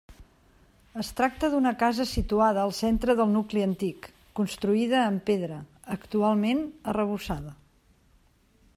Es 1.01 1.09
tracta 1.19 1.49
d'una 1.55 1.73
casa 1.83 2.07
situada 2.13 2.63
al 2.63 2.73
centre 2.79 3.17
del 3.21 3.29
nucli 3.35 3.63
antic, 3.67 4.09
construïda 4.41 4.99
amb 5.03 5.23
pedra, 5.31 5.63
actualment 6.01 6.67
arrebossada. 6.95 7.59